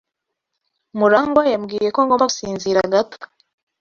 [0.97, 3.19] Murangwa yambwiye ko ngomba gusinzira gato.